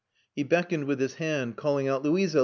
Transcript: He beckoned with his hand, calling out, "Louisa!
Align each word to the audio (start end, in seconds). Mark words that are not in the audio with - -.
He 0.35 0.41
beckoned 0.41 0.85
with 0.85 0.99
his 0.99 1.13
hand, 1.13 1.57
calling 1.57 1.87
out, 1.87 2.01
"Louisa! 2.01 2.39